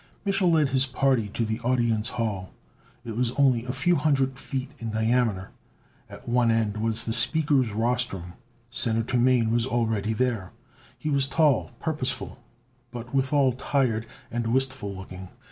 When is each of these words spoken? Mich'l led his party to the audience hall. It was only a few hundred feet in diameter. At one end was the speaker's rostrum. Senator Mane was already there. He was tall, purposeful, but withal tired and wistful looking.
Mich'l 0.25 0.49
led 0.51 0.69
his 0.69 0.87
party 0.87 1.27
to 1.27 1.45
the 1.45 1.59
audience 1.59 2.09
hall. 2.09 2.55
It 3.05 3.15
was 3.15 3.33
only 3.33 3.65
a 3.65 3.71
few 3.71 3.95
hundred 3.97 4.39
feet 4.39 4.71
in 4.79 4.89
diameter. 4.89 5.51
At 6.09 6.27
one 6.27 6.49
end 6.49 6.77
was 6.77 7.03
the 7.03 7.13
speaker's 7.13 7.71
rostrum. 7.71 8.33
Senator 8.71 9.19
Mane 9.19 9.51
was 9.51 9.67
already 9.67 10.13
there. 10.13 10.53
He 10.97 11.11
was 11.11 11.27
tall, 11.27 11.69
purposeful, 11.79 12.39
but 12.89 13.13
withal 13.13 13.51
tired 13.51 14.07
and 14.31 14.47
wistful 14.47 14.91
looking. 14.91 15.29